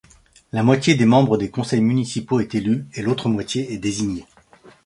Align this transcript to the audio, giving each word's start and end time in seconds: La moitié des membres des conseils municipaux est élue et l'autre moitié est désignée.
La 0.51 0.63
moitié 0.63 0.95
des 0.95 1.05
membres 1.05 1.37
des 1.37 1.51
conseils 1.51 1.79
municipaux 1.81 2.39
est 2.39 2.55
élue 2.55 2.87
et 2.95 3.03
l'autre 3.03 3.29
moitié 3.29 3.71
est 3.71 3.77
désignée. 3.77 4.25